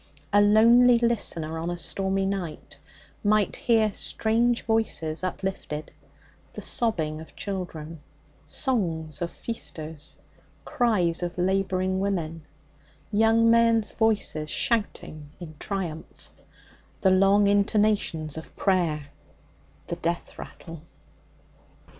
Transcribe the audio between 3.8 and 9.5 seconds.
strange voices uplifted the sobbing of children; songs of